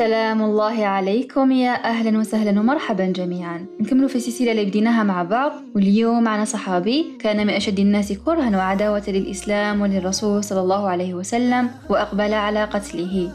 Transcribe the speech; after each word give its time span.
سلام 0.00 0.42
الله 0.42 0.86
عليكم 0.86 1.52
يا 1.52 1.84
أهلا 1.84 2.18
وسهلا 2.18 2.60
ومرحبا 2.60 3.06
جميعا. 3.06 3.66
نكمل 3.80 4.08
في 4.08 4.16
السلسلة 4.16 4.52
اللي 4.52 4.64
بديناها 4.64 5.02
مع 5.02 5.22
بعض 5.22 5.52
واليوم 5.74 6.22
معنا 6.22 6.44
صحابي 6.44 7.06
كان 7.18 7.46
من 7.46 7.50
أشد 7.50 7.78
الناس 7.78 8.12
كرها 8.12 8.56
وعداوة 8.56 9.02
للإسلام 9.08 9.80
وللرسول 9.80 10.44
صلى 10.44 10.60
الله 10.60 10.88
عليه 10.88 11.14
وسلم 11.14 11.70
وأقبل 11.88 12.34
على 12.34 12.64
قتله. 12.64 13.32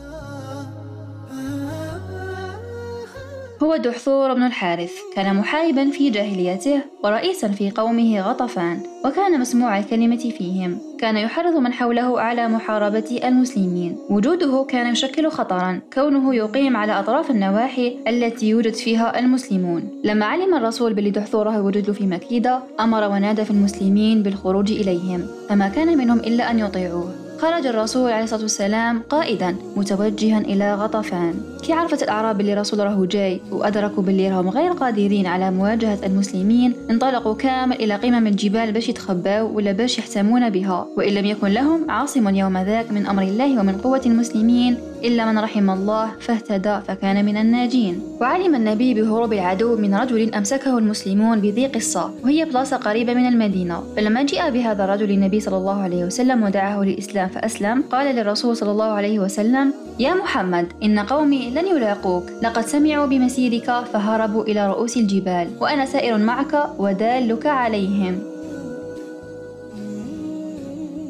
هو 3.65 3.75
دحثور 3.75 4.33
بن 4.33 4.43
الحارث 4.43 4.91
كان 5.15 5.35
محاربا 5.35 5.89
في 5.89 6.09
جاهليته 6.09 6.81
ورئيسا 7.03 7.47
في 7.47 7.71
قومه 7.71 8.21
غطفان 8.21 8.79
وكان 9.05 9.39
مسموع 9.39 9.79
الكلمة 9.79 10.33
فيهم. 10.37 10.77
كان 10.99 11.17
يحرض 11.17 11.57
من 11.57 11.73
حوله 11.73 12.21
على 12.21 12.47
محاربة 12.47 13.19
المسلمين. 13.23 13.97
وجوده 14.09 14.65
كان 14.69 14.91
يشكل 14.91 15.29
خطرا 15.29 15.81
كونه 15.93 16.35
يقيم 16.35 16.77
على 16.77 16.99
أطراف 16.99 17.31
النواحي 17.31 17.97
التي 18.07 18.49
يوجد 18.49 18.73
فيها 18.73 19.19
المسلمون. 19.19 20.01
لما 20.03 20.25
علم 20.25 20.55
الرسول 20.55 20.93
بلي 20.93 21.09
دحثوره 21.09 21.61
وجد 21.61 21.91
في 21.91 22.07
مكيدة 22.07 22.59
أمر 22.79 23.03
ونادى 23.03 23.45
في 23.45 23.51
المسلمين 23.51 24.23
بالخروج 24.23 24.71
إليهم. 24.71 25.27
فما 25.49 25.69
كان 25.69 25.97
منهم 25.97 26.19
إلا 26.19 26.51
أن 26.51 26.59
يطيعوه. 26.59 27.24
خرج 27.39 27.67
الرسول 27.67 28.11
عليه 28.11 28.23
الصلاة 28.23 28.41
والسلام 28.41 29.01
قائدا 29.09 29.55
متوجها 29.75 30.37
إلى 30.39 30.75
غطفان. 30.75 31.33
كي 31.63 31.73
عرفت 31.73 32.03
الأعراب 32.03 32.41
اللي 32.41 32.53
الرسول 32.53 32.79
راهو 32.79 33.05
جاي 33.05 33.41
وأدركوا 33.51 34.03
باللي 34.03 34.29
راهم 34.29 34.49
غير 34.49 34.71
قادرين 34.71 35.25
على 35.27 35.51
مواجهة 35.51 35.99
المسلمين 36.05 36.73
انطلقوا 36.89 37.35
كامل 37.35 37.75
إلى 37.75 37.95
قمم 37.95 38.27
الجبال 38.27 38.71
باش 38.71 38.89
يتخباو 38.89 39.55
ولا 39.55 39.71
باش 39.71 39.97
يحتمون 39.99 40.49
بها. 40.49 40.87
وإن 40.97 41.13
لم 41.13 41.25
يكن 41.25 41.47
لهم 41.47 41.91
عاصم 41.91 42.35
يوم 42.35 42.57
ذاك 42.57 42.91
من 42.91 43.05
أمر 43.05 43.23
الله 43.23 43.59
ومن 43.59 43.77
قوة 43.77 44.01
المسلمين 44.05 44.77
إلا 45.05 45.31
من 45.31 45.39
رحم 45.39 45.69
الله 45.69 46.11
فاهتدى 46.19 46.79
فكان 46.87 47.25
من 47.25 47.37
الناجين. 47.37 48.01
وعلم 48.21 48.55
النبي 48.55 48.93
بهروب 48.93 49.33
العدو 49.33 49.77
من 49.77 49.95
رجل 49.95 50.33
أمسكه 50.35 50.77
المسلمون 50.77 51.41
بذي 51.41 51.67
قصة 51.67 52.11
وهي 52.23 52.45
بلاصة 52.45 52.77
قريبة 52.77 53.13
من 53.13 53.27
المدينة. 53.27 53.83
فلما 53.95 54.23
جاء 54.23 54.51
بهذا 54.51 54.83
الرجل 54.83 55.11
النبي 55.11 55.39
صلى 55.39 55.57
الله 55.57 55.81
عليه 55.81 56.05
وسلم 56.05 56.43
ودعاه 56.43 56.83
للإسلام 56.83 57.27
فأسلم 57.29 57.83
قال 57.91 58.15
للرسول 58.15 58.57
صلى 58.57 58.71
الله 58.71 58.85
عليه 58.85 59.19
وسلم 59.19 59.73
يا 59.99 60.13
محمد 60.13 60.67
إن 60.83 60.99
قومي 60.99 61.49
لن 61.49 61.67
يلاقوك. 61.67 62.23
لقد 62.43 62.65
سمعوا 62.65 63.05
بمسيرك 63.05 63.85
فهربوا 63.93 64.43
إلى 64.43 64.67
رؤوس 64.67 64.97
الجبال 64.97 65.47
وأنا 65.61 65.85
سائر 65.85 66.17
معك 66.17 66.69
ودالك 66.79 67.45
عليهم. 67.45 68.34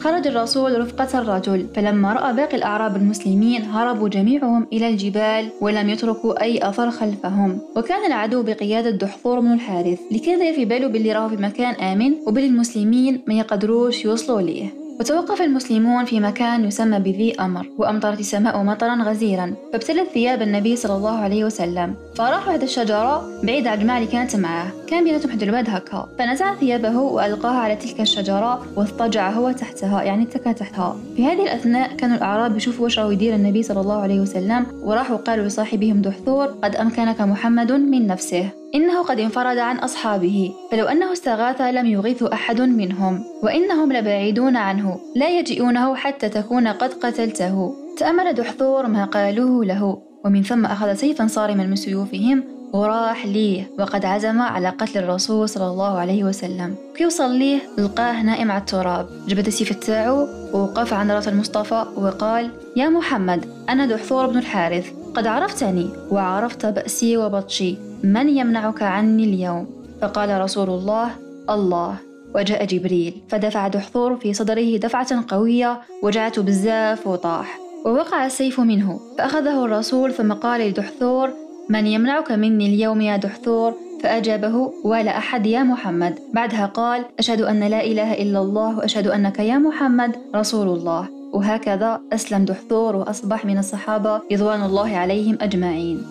خرج 0.06 0.28
الرسول 0.28 0.82
رفقة 0.82 1.20
الرجل 1.20 1.68
فلما 1.76 2.14
رأى 2.14 2.34
باقي 2.34 2.58
الأعراب 2.58 2.96
المسلمين 2.96 3.62
هربوا 3.62 4.10
جميعهم 4.10 4.68
إلى 4.74 4.88
الجبال 4.88 5.50
ولم 5.62 5.90
يتركوا 5.90 6.42
أي 6.42 6.70
أثر 6.70 6.92
خلفهم. 6.92 7.60
وكان 7.76 8.06
العدو 8.06 8.44
بقيادة 8.44 8.90
دحضور 8.90 9.40
بن 9.40 9.54
الحارث 9.54 10.00
لكذا 10.12 10.52
في 10.52 10.66
باله 10.66 10.88
باللي 10.88 11.14
راهو 11.14 11.30
في 11.30 11.38
مكان 11.38 11.74
آمن 11.74 12.14
وبالمسلمين 12.28 13.22
ما 13.28 13.34
يقدروش 13.34 14.06
يوصلوا 14.06 14.42
ليه 14.42 14.85
وتوقف 15.00 15.42
المسلمون 15.42 16.06
في 16.06 16.20
مكان 16.20 16.66
يسمى 16.66 17.00
بذي 17.00 17.36
أمر 17.40 17.68
وأمطرت 17.78 18.20
السماء 18.20 18.64
مطرا 18.64 19.04
غزيرا 19.04 19.54
فابتلت 19.74 20.10
ثياب 20.14 20.42
النبي 20.42 20.76
صلى 20.76 20.96
الله 20.96 21.18
عليه 21.18 21.46
وسلم. 21.46 21.96
فراح 22.16 22.48
واحد 22.48 22.62
الشجرة 22.62 23.42
بعيد 23.44 23.68
عن 23.68 23.78
الجماعة 23.78 23.98
اللي 23.98 24.12
كانت 24.12 24.36
معاه 24.36 24.68
كان 24.88 25.04
بيناتهم 25.04 25.32
حد 25.32 25.44
الواد 25.44 25.70
هكا 25.70 26.10
فنزع 26.20 26.56
ثيابه 26.56 26.98
وألقاها 27.00 27.60
على 27.60 27.76
تلك 27.76 28.02
الشجرة 28.02 28.66
واضطجع 28.76 29.30
هو 29.32 29.52
تحتها 29.52 30.04
يعني 30.04 30.24
اتكى 30.24 30.54
تحتها. 30.54 30.98
في 31.16 31.26
هذه 31.26 31.44
الأثناء 31.44 31.96
كانوا 31.96 32.18
الأعراب 32.18 32.58
يشوفوا 32.58 32.84
واش 32.84 33.00
راهو 33.00 33.12
يدير 33.12 33.36
النبي 33.36 33.64
صلى 33.64 33.82
الله 33.82 34.02
عليه 34.02 34.20
وسلم 34.20 34.66
وراحوا 34.84 35.18
قالوا 35.18 35.46
لصاحبهم 35.46 36.02
دحثور 36.02 36.46
قد 36.46 36.76
أمكنك 36.76 37.22
محمد 37.22 37.72
من 37.72 38.08
نفسه. 38.08 38.50
إنه 38.76 39.04
قد 39.04 39.20
انفرد 39.20 39.58
عن 39.58 39.78
أصحابه 39.78 40.52
فلو 40.72 40.86
أنه 40.86 41.14
استغاث 41.14 41.62
لم 41.62 41.86
يغيث 41.86 42.24
أحد 42.24 42.62
منهم 42.62 43.24
وإنهم 43.44 43.94
لبعيدون 43.94 44.56
عنه 44.58 45.00
لا 45.16 45.40
يجئونه 45.40 45.96
حتى 45.96 46.30
تكون 46.30 46.68
قد 46.68 46.94
قتلته. 46.94 47.76
تأمل 47.98 48.34
دحثور 48.34 48.88
ما 48.88 49.06
قالوه 49.06 49.66
له 49.66 50.02
ومن 50.26 50.44
ثم 50.44 50.66
أخذ 50.66 50.94
سيفا 50.94 51.28
صارما 51.28 51.64
من 51.66 51.76
سيوفهم. 51.76 52.44
وراح 52.74 53.26
ليه 53.26 53.72
وقد 53.80 54.06
عزم 54.06 54.42
على 54.42 54.70
قتل 54.70 55.00
الرسول 55.00 55.50
صلى 55.50 55.68
الله 55.68 55.98
عليه 56.00 56.24
وسلم. 56.24 56.76
كي 56.96 57.06
وصل 57.06 57.32
ليه 57.32 57.60
لقاه 57.78 58.24
نائم 58.24 58.52
على 58.52 58.62
التراب. 58.62 59.08
جبد 59.28 59.48
السيف 59.48 59.74
تاعو 59.74 60.28
ووقف 60.54 60.94
عند 60.94 61.12
رأس 61.12 61.28
المصطفى 61.28 61.86
وقال 61.96 62.52
يا 62.76 62.90
محمد 62.90 63.46
أنا 63.70 63.86
دحثور 63.86 64.28
بن 64.28 64.38
الحارث. 64.38 65.05
قد 65.16 65.28
عرفتني 65.28 65.90
وعرفت 66.12 66.66
بأسي 66.66 67.18
وبطشي 67.18 67.78
من 68.04 68.30
يمنعك 68.30 68.84
عني 68.84 69.24
اليوم؟ 69.24 69.68
فقال 70.02 70.42
رسول 70.42 70.70
الله 70.70 71.10
الله. 71.50 71.96
وجاء 72.36 72.66
جبريل 72.66 73.22
فدفع 73.30 73.68
دحضور 73.68 74.16
في 74.16 74.34
صدره 74.34 74.78
دفعة 74.78 75.26
قوية 75.28 75.82
وجعته 76.04 76.42
بزاف 76.42 77.08
وطاح. 77.08 77.60
ووقع 77.86 78.26
السيف 78.26 78.60
منه 78.60 79.00
فأخذه 79.18 79.66
الرسول 79.66 80.14
ثم 80.14 80.34
قال 80.34 80.62
لدحثور 80.62 81.30
من 81.70 81.88
يمنعك 81.88 82.32
مني 82.32 82.66
اليوم 82.66 83.02
يا 83.02 83.18
دحثور 83.18 83.74
فأجابه 84.04 84.74
ولا 84.84 85.18
أحد 85.18 85.46
يا 85.46 85.64
محمد. 85.64 86.20
بعدها 86.34 86.66
قال 86.66 87.06
أشهد 87.20 87.42
أن 87.42 87.60
لا 87.60 87.84
إله 87.84 88.14
إلا 88.14 88.40
الله 88.40 88.78
وأشهد 88.78 89.08
أنك 89.08 89.40
يا 89.40 89.58
محمد 89.58 90.16
رسول 90.36 90.68
الله. 90.68 91.15
وهكذا 91.36 92.02
أسلم 92.14 92.46
دحثور 92.46 92.96
وأصبح 92.96 93.46
من 93.46 93.58
الصحابة 93.58 94.22
رضوان 94.32 94.64
الله 94.64 94.98
عليهم 94.98 95.38
أجمعين. 95.42 96.04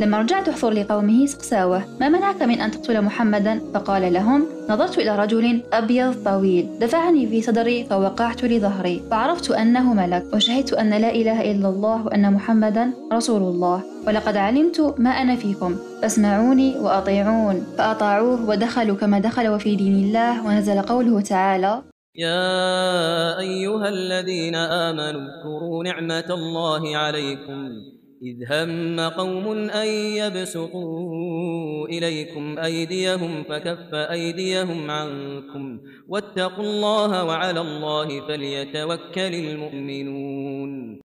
لما 0.00 0.18
رجعت 0.18 0.48
أحفر 0.48 0.70
لقومه 0.70 1.26
سقساوة 1.26 1.84
ما 2.00 2.08
منعك 2.08 2.42
من 2.42 2.60
أن 2.60 2.70
تقتل 2.70 3.02
محمدا؟ 3.02 3.60
فقال 3.74 4.12
لهم 4.12 4.46
نظرت 4.68 4.98
إلى 4.98 5.16
رجل 5.16 5.62
أبيض 5.72 6.14
طويل 6.24 6.68
دفعني 6.80 7.26
في 7.26 7.42
صدري 7.42 7.84
فوقعت 7.84 8.44
لظهري 8.44 9.02
فعرفت 9.10 9.50
أنه 9.50 9.94
ملك 9.94 10.24
وشهدت 10.34 10.72
أن 10.72 10.90
لا 10.90 11.10
إله 11.10 11.50
إلا 11.50 11.68
الله 11.68 12.06
وأن 12.06 12.32
محمدا 12.32 12.90
رسول 13.12 13.42
الله 13.42 13.82
ولقد 14.06 14.36
علمت 14.36 14.94
ما 14.98 15.10
أنا 15.10 15.36
فيكم 15.36 15.76
فاسمعوني 16.02 16.78
وأطيعون 16.78 17.66
فأطاعوه 17.78 18.48
ودخلوا 18.48 18.96
كما 18.96 19.18
دخل 19.18 19.48
وفي 19.48 19.76
دين 19.76 20.04
الله 20.04 20.46
ونزل 20.46 20.82
قوله 20.82 21.20
تعالى 21.20 21.91
يا 22.16 23.38
أيها 23.38 23.88
الذين 23.88 24.54
آمنوا 24.54 25.20
اذكروا 25.20 25.84
نعمة 25.84 26.26
الله 26.30 26.96
عليكم 26.96 27.68
إذ 28.22 28.52
هم 28.52 29.00
قوم 29.00 29.70
أن 29.70 29.86
يبسطوا 29.88 31.88
إليكم 31.88 32.58
أيديهم 32.58 33.44
فكف 33.44 33.94
أيديهم 33.94 34.90
عنكم 34.90 35.80
واتقوا 36.08 36.64
الله 36.64 37.24
وعلى 37.24 37.60
الله 37.60 38.28
فليتوكل 38.28 39.34
المؤمنون. 39.34 41.00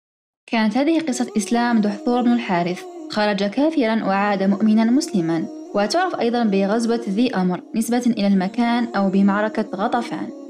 كانت 0.48 0.78
هذه 0.78 1.00
قصة 1.00 1.32
إسلام 1.38 1.82
دحثور 1.82 2.22
بن 2.22 2.34
الحارث. 2.34 2.84
خرج 3.12 3.44
كافرا 3.44 4.04
وعاد 4.04 4.44
مؤمنا 4.44 4.84
مسلما. 4.84 5.48
وتعرف 5.76 6.20
أيضا 6.20 6.44
بغزوة 6.44 7.02
ذي 7.10 7.36
أمر 7.36 7.62
نسبة 7.76 8.14
إلى 8.18 8.28
المكان 8.28 8.88
أو 8.96 9.10
بمعركة 9.10 9.70
غطفان. 9.76 10.47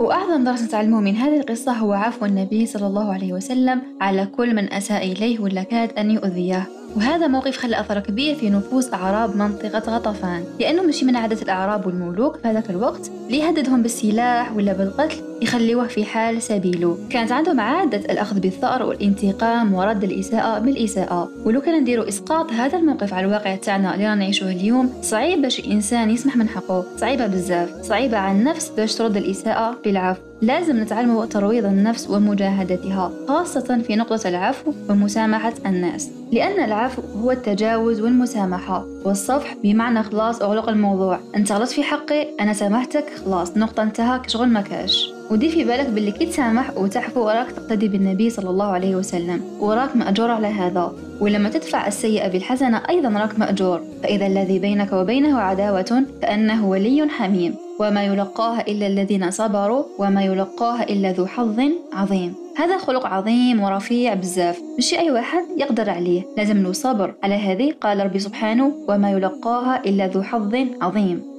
وأعظم 0.00 0.44
درس 0.44 0.62
نتعلمه 0.62 1.00
من 1.00 1.16
هذه 1.16 1.40
القصة 1.40 1.72
هو 1.72 1.92
عفو 1.92 2.24
النبي 2.24 2.66
صلى 2.66 2.86
الله 2.86 3.12
عليه 3.12 3.32
وسلم 3.32 3.82
على 4.00 4.26
كل 4.26 4.54
من 4.54 4.72
أساء 4.72 5.12
إليه 5.12 5.38
ولا 5.40 5.62
كاد 5.62 5.98
أن 5.98 6.10
يؤذيه. 6.10 6.68
وهذا 6.96 7.26
موقف 7.26 7.56
خلى 7.56 7.80
أثر 7.80 8.00
كبير 8.00 8.34
في 8.34 8.50
نفوس 8.50 8.94
أعراب 8.94 9.36
منطقة 9.36 9.96
غطفان. 9.96 10.44
لأنه 10.60 10.82
مشي 10.82 11.04
من 11.04 11.16
عادة 11.16 11.42
الأعراب 11.42 11.86
والملوك 11.86 12.36
في 12.36 12.48
هذاك 12.48 12.70
الوقت 12.70 13.10
ليهددهم 13.30 13.82
بالسلاح 13.82 14.56
ولا 14.56 14.72
بالقتل 14.72 15.29
يخليوه 15.42 15.86
في 15.86 16.04
حال 16.04 16.42
سبيله. 16.42 16.98
كانت 17.10 17.32
عندهم 17.32 17.60
عادة 17.60 17.98
الأخذ 17.98 18.40
بالثأر 18.40 18.82
والانتقام 18.82 19.74
ورد 19.74 20.04
الإساءة 20.04 20.58
بالإساءة. 20.58 21.28
ولو 21.44 21.60
كان 21.60 21.80
نديروا 21.80 22.08
إسقاط 22.08 22.52
هذا 22.52 22.78
الموقف 22.78 23.14
على 23.14 23.26
الواقع 23.26 23.56
تاعنا 23.56 23.94
اللي 23.94 24.04
رانا 24.04 24.14
نعيشوه 24.14 24.50
اليوم 24.50 24.92
صعيب 25.02 25.42
باش 25.42 25.60
الإنسان 25.60 26.10
يسمح 26.10 26.36
من 26.36 26.48
حقه. 26.48 26.84
صعيبة 26.96 27.26
بزاف. 27.26 27.82
صعيبة 27.82 28.18
على 28.18 28.38
النفس 28.38 28.68
باش 28.76 28.94
ترد 28.94 29.16
الإساءة 29.16 29.76
بالعفو. 29.84 30.20
لازم 30.42 30.80
نتعلم 30.80 31.24
ترويض 31.24 31.64
النفس 31.64 32.10
ومجاهدتها 32.10 33.12
خاصة 33.28 33.82
في 33.86 33.96
نقطة 33.96 34.28
العفو 34.28 34.72
ومسامحة 34.88 35.52
الناس. 35.66 36.10
لأن 36.32 36.64
العفو 36.64 37.02
هو 37.22 37.30
التجاوز 37.30 38.00
والمسامحة. 38.00 38.86
والصفح 39.04 39.56
بمعنى 39.64 40.02
خلاص 40.02 40.42
أغلق 40.42 40.68
الموضوع. 40.68 41.20
أنت 41.36 41.52
غلطت 41.52 41.72
في 41.72 41.82
حقي 41.82 42.28
أنا 42.40 42.52
سامحتك 42.52 43.04
خلاص. 43.24 43.56
نقطة 43.56 43.82
انتهى 43.82 44.20
شغل 44.26 44.48
ما 44.48 44.60
كاش. 44.60 45.12
ودير 45.30 45.50
في 45.50 45.64
بالك 45.64 45.88
باللي 45.88 46.10
كي 46.10 46.26
تسامح 46.26 46.76
وتعفو 46.76 47.20
وراك 47.26 47.52
تقتدي 47.52 47.88
بالنبي 47.88 48.30
صلى 48.30 48.50
الله 48.50 48.66
عليه 48.66 48.96
وسلم 48.96 49.42
وراك 49.60 49.96
مأجور 49.96 50.30
على 50.30 50.46
هذا. 50.46 50.92
ولما 51.20 51.48
تدفع 51.48 51.86
السيئة 51.86 52.28
بالحسنة 52.28 52.82
أيضا 52.88 53.08
راك 53.08 53.38
مأجور. 53.38 53.80
فإذا 54.02 54.26
الذي 54.26 54.58
بينك 54.58 54.92
وبينه 54.92 55.40
عداوة 55.40 56.04
فأنه 56.22 56.68
ولي 56.68 57.08
حميم. 57.08 57.54
وما 57.80 58.04
يلقاها 58.04 58.60
إلا 58.68 58.86
الذين 58.86 59.30
صبروا 59.30 59.84
وما 59.98 60.22
يلقاها 60.24 60.82
إلا 60.82 61.12
ذو 61.12 61.26
حظ 61.26 61.60
عظيم. 61.92 62.34
هذا 62.56 62.78
خلق 62.78 63.06
عظيم 63.06 63.60
ورفيع 63.60 64.14
بزاف. 64.14 64.60
مش 64.78 64.94
أي 64.94 65.10
واحد 65.10 65.44
يقدر 65.56 65.90
عليه. 65.90 66.22
لازم 66.36 66.62
له 66.62 66.72
صبر. 66.72 67.14
على 67.22 67.34
هذه 67.34 67.74
قال 67.80 68.04
ربي 68.04 68.18
سبحانه 68.18 68.72
وما 68.88 69.10
يلقاها 69.10 69.82
إلا 69.86 70.06
ذو 70.06 70.22
حظ 70.22 70.54
عظيم. 70.80 71.29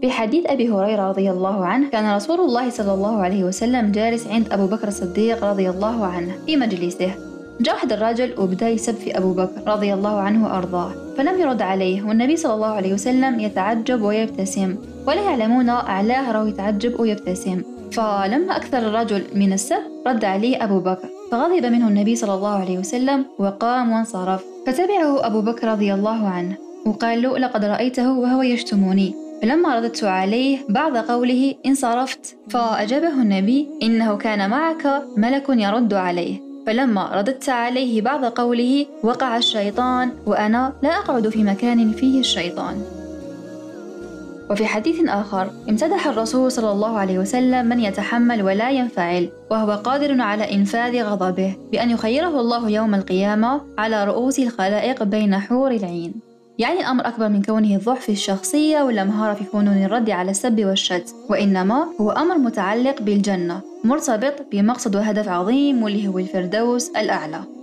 في 0.00 0.10
حديث 0.10 0.46
أبي 0.46 0.68
هريرة 0.68 1.08
رضي 1.08 1.30
الله 1.30 1.64
عنه 1.64 1.90
كان 1.90 2.14
رسول 2.14 2.40
الله 2.40 2.70
صلى 2.70 2.94
الله 2.94 3.22
عليه 3.22 3.44
وسلم 3.44 3.92
جالس 3.92 4.26
عند 4.26 4.52
أبو 4.52 4.66
بكر 4.66 4.88
الصديق 4.88 5.44
رضي 5.44 5.70
الله 5.70 6.06
عنه 6.06 6.32
في 6.46 6.56
مجلسه. 6.56 7.10
جاء 7.60 7.74
واحد 7.74 7.92
الرجل 7.92 8.34
وبدأ 8.38 8.68
يسب 8.68 8.94
في 8.94 9.18
أبو 9.18 9.32
بكر 9.32 9.60
رضي 9.66 9.94
الله 9.94 10.20
عنه 10.20 10.44
وأرضاه 10.44 10.92
فلم 11.16 11.40
يرد 11.40 11.62
عليه 11.62 12.02
والنبي 12.02 12.36
صلى 12.36 12.54
الله 12.54 12.66
عليه 12.68 12.92
وسلم 12.94 13.40
يتعجب 13.40 14.02
ويبتسم 14.02 14.76
ولا 15.06 15.22
يعلمون 15.22 15.68
أعلاه 15.68 16.32
راه 16.32 16.48
يتعجب 16.48 17.00
ويبتسم. 17.00 17.62
فلما 17.92 18.56
أكثر 18.56 18.78
الرجل 18.78 19.22
من 19.34 19.52
السب 19.52 19.82
رد 20.06 20.24
عليه 20.24 20.64
أبو 20.64 20.80
بكر 20.80 21.08
فغضب 21.30 21.66
منه 21.66 21.88
النبي 21.88 22.16
صلى 22.16 22.34
الله 22.34 22.54
عليه 22.54 22.78
وسلم 22.78 23.24
وقام 23.38 23.92
وانصرف. 23.92 24.44
فتبعه 24.66 25.26
أبو 25.26 25.40
بكر 25.40 25.68
رضي 25.68 25.94
الله 25.94 26.28
عنه 26.28 26.56
وقال 26.86 27.22
له 27.22 27.38
لقد 27.38 27.64
رأيته 27.64 28.18
وهو 28.18 28.42
يشتمني 28.42 29.14
فلما 29.42 29.78
رددت 29.78 30.04
عليه 30.04 30.58
بعد 30.68 30.96
قوله 30.96 31.54
انصرفت 31.66 32.36
فأجابه 32.50 33.22
النبي 33.22 33.68
إنه 33.82 34.16
كان 34.16 34.50
معك 34.50 35.02
ملك 35.16 35.44
يرد 35.48 35.94
عليه. 35.94 36.40
فلما 36.66 37.10
رددت 37.14 37.48
عليه 37.48 38.02
بعد 38.02 38.24
قوله 38.24 38.86
وقع 39.02 39.36
الشيطان 39.36 40.10
وأنا 40.26 40.72
لا 40.82 40.98
أقعد 40.98 41.28
في 41.28 41.44
مكان 41.44 41.92
فيه 41.92 42.20
الشيطان. 42.20 42.82
وفي 44.50 44.66
حديث 44.66 45.08
آخر 45.08 45.50
امتدح 45.68 46.06
الرسول 46.06 46.52
صلى 46.52 46.72
الله 46.72 46.98
عليه 46.98 47.18
وسلم 47.18 47.66
من 47.66 47.80
يتحمل 47.80 48.42
ولا 48.42 48.70
ينفعل 48.70 49.28
وهو 49.50 49.70
قادر 49.70 50.20
على 50.20 50.54
إنفاذ 50.54 51.02
غضبه 51.02 51.56
بأن 51.72 51.90
يخيره 51.90 52.40
الله 52.40 52.70
يوم 52.70 52.94
القيامة 52.94 53.60
على 53.78 54.04
رؤوس 54.04 54.38
الخلائق 54.38 55.02
بين 55.02 55.38
حور 55.38 55.70
العين. 55.70 56.29
يعني 56.60 56.80
الأمر 56.80 57.08
أكبر 57.08 57.28
من 57.28 57.42
كونه 57.42 57.78
ضعف 57.78 58.00
في 58.00 58.12
الشخصية 58.12 58.82
ولا 58.82 59.04
مهارة 59.04 59.34
في 59.34 59.44
فنون 59.44 59.84
الرد 59.84 60.10
على 60.10 60.30
السب 60.30 60.64
والشتم 60.64 61.12
وإنما 61.28 61.86
هو 62.00 62.10
أمر 62.10 62.38
متعلق 62.38 63.02
بالجنة 63.02 63.60
مرتبط 63.84 64.34
بمقصد 64.52 64.96
وهدف 64.96 65.28
عظيم 65.28 65.82
واللي 65.82 66.08
هو 66.08 66.18
الفردوس 66.18 66.90
الأعلى. 66.90 67.59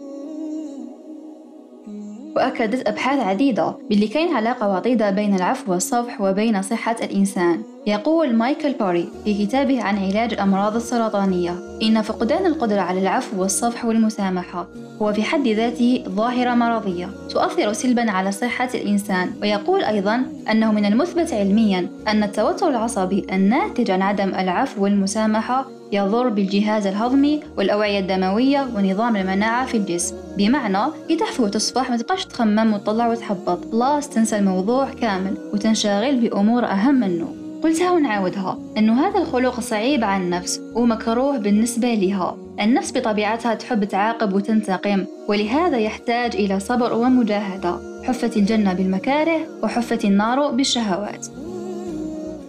وأكدت 2.37 2.87
أبحاث 2.87 3.19
عديدة 3.19 3.75
باللي 3.89 4.07
كاين 4.07 4.33
علاقة 4.33 4.69
وطيدة 4.75 5.09
بين 5.09 5.35
العفو 5.35 5.71
والصفح 5.71 6.21
وبين 6.21 6.61
صحة 6.61 6.95
الإنسان. 7.03 7.61
يقول 7.87 8.35
مايكل 8.35 8.73
باري 8.73 9.09
في 9.23 9.45
كتابه 9.45 9.83
عن 9.83 9.97
علاج 9.97 10.33
الأمراض 10.33 10.75
السرطانية 10.75 11.55
إن 11.81 12.01
فقدان 12.01 12.45
القدرة 12.45 12.81
على 12.81 12.99
العفو 12.99 13.41
والصفح 13.41 13.85
والمسامحة 13.85 14.67
هو 15.01 15.13
في 15.13 15.23
حد 15.23 15.47
ذاته 15.47 16.03
ظاهرة 16.09 16.53
مرضية 16.53 17.09
تؤثر 17.29 17.73
سلبا 17.73 18.11
على 18.11 18.31
صحة 18.31 18.69
الإنسان. 18.75 19.31
ويقول 19.41 19.83
أيضا 19.83 20.25
أنه 20.51 20.71
من 20.71 20.85
المثبت 20.85 21.33
علميا 21.33 21.89
أن 22.07 22.23
التوتر 22.23 22.69
العصبي 22.69 23.27
الناتج 23.31 23.91
عن 23.91 24.01
عدم 24.01 24.29
العفو 24.29 24.83
والمسامحة 24.83 25.76
يضر 25.91 26.29
بالجهاز 26.29 26.87
الهضمي 26.87 27.39
والأوعية 27.57 27.99
الدموية 27.99 28.67
ونظام 28.75 29.15
المناعة 29.15 29.65
في 29.65 29.77
الجسم. 29.77 30.15
بمعنى 30.37 30.91
كي 31.07 31.15
تحفو 31.15 31.43
وتصفح 31.43 31.89
ما 31.89 31.97
تبقاش 31.97 32.25
تخمم 32.25 32.73
وتطلع 32.73 33.07
وتحبط. 33.07 33.71
خلاص 33.71 34.09
تنسى 34.09 34.37
الموضوع 34.37 34.89
كامل 34.89 35.37
وتنشغل 35.53 36.15
بأمور 36.15 36.65
أهم 36.65 36.95
منه. 36.95 37.27
قلتها 37.63 37.91
ونعاودها. 37.91 38.59
أنه 38.77 39.07
هذا 39.07 39.19
الخلق 39.19 39.59
صعيب 39.59 40.03
على 40.03 40.23
النفس 40.23 40.61
ومكروه 40.75 41.37
بالنسبة 41.37 41.93
لها. 41.93 42.37
النفس 42.61 42.97
بطبيعتها 42.97 43.53
تحب 43.53 43.83
تعاقب 43.83 44.33
وتنتقم 44.33 45.05
ولهذا 45.27 45.77
يحتاج 45.77 46.35
إلى 46.35 46.59
صبر 46.59 46.93
ومجاهدة. 46.93 48.03
حفت 48.03 48.37
الجنة 48.37 48.73
بالمكاره 48.73 49.39
وحفت 49.63 50.05
النار 50.05 50.51
بالشهوات. 50.51 51.27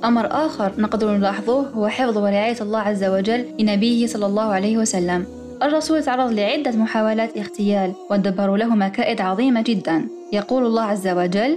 أمر 0.04 0.26
آخر 0.30 0.72
نقدر 0.78 1.16
نلاحظه 1.16 1.60
هو 1.70 1.88
حفظ 1.88 2.18
ورعاية 2.18 2.56
الله 2.60 2.78
عز 2.78 3.04
وجل 3.04 3.44
لنبيه 3.60 4.06
صلى 4.06 4.26
الله 4.26 4.42
عليه 4.42 4.78
وسلم. 4.78 5.26
الرسول 5.62 6.02
تعرض 6.02 6.32
لعدة 6.32 6.70
محاولات 6.70 7.36
اغتيال 7.36 7.92
ودبروا 8.10 8.56
له 8.56 8.74
مكائد 8.74 9.20
عظيمة 9.20 9.62
جدا. 9.62 10.08
يقول 10.32 10.66
الله 10.66 10.82
عز 10.82 11.08
وجل 11.08 11.56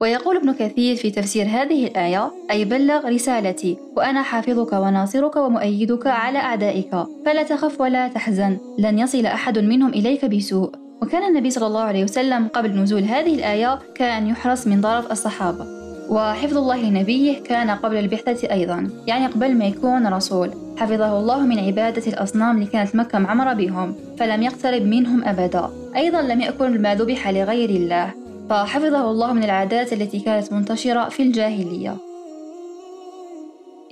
ويقول 0.00 0.36
ابن 0.36 0.52
كثير 0.52 0.96
في 0.96 1.10
تفسير 1.10 1.46
هذه 1.46 1.86
الآية 1.86 2.32
أي 2.50 2.64
بلغ 2.64 3.08
رسالتي 3.08 3.76
وأنا 3.96 4.22
حافظك 4.22 4.72
وناصرك 4.72 5.36
ومؤيدك 5.36 6.06
على 6.06 6.38
أعدائك. 6.38 6.90
فلا 7.26 7.42
تخف 7.42 7.80
ولا 7.80 8.08
تحزن 8.08 8.58
لن 8.78 8.98
يصل 8.98 9.26
أحد 9.26 9.58
منهم 9.58 9.90
إليك 9.90 10.24
بسوء. 10.24 10.70
وكان 11.02 11.22
النبي 11.22 11.50
صلى 11.50 11.66
الله 11.66 11.80
عليه 11.80 12.04
وسلم 12.04 12.48
قبل 12.48 12.70
نزول 12.70 13.02
هذه 13.02 13.34
الآية 13.34 13.78
كان 13.94 14.26
يحرص 14.26 14.66
من 14.66 14.80
طرف 14.80 15.12
الصحابة. 15.12 15.66
وحفظ 16.10 16.56
الله 16.56 16.90
لنبيه 16.90 17.42
كان 17.42 17.70
قبل 17.70 17.96
البعثة 17.96 18.52
أيضا 18.52 18.90
يعني 19.06 19.26
قبل 19.26 19.54
ما 19.54 19.64
يكون 19.64 20.06
رسول. 20.06 20.50
حفظه 20.76 21.18
الله 21.18 21.40
من 21.40 21.58
عبادة 21.58 22.06
الأصنام 22.06 22.56
اللي 22.56 22.66
كانت 22.66 22.96
مكة 22.96 23.18
معمرة 23.18 23.52
بهم 23.52 23.94
فلم 24.18 24.42
يقترب 24.42 24.82
منهم 24.82 25.24
أبدا. 25.24 25.70
أيضا 25.96 26.22
لم 26.22 26.40
يأكل 26.40 26.80
ما 26.80 26.94
ذبح 26.94 27.28
لغير 27.28 27.70
الله. 27.70 28.25
فحفظه 28.50 29.10
الله 29.10 29.32
من 29.32 29.44
العادات 29.44 29.92
التي 29.92 30.20
كانت 30.20 30.52
منتشرة 30.52 31.08
في 31.08 31.22
الجاهلية. 31.22 31.96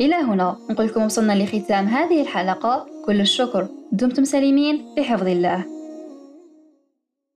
إلى 0.00 0.14
هنا 0.14 0.56
نقول 0.70 0.86
لكم 0.86 1.04
وصلنا 1.04 1.32
لختام 1.32 1.86
هذه 1.86 2.22
الحلقة. 2.22 2.86
كل 3.06 3.20
الشكر. 3.20 3.66
دمتم 3.92 4.24
سليمين. 4.24 4.94
بحفظ 4.96 5.26
الله. 5.28 5.73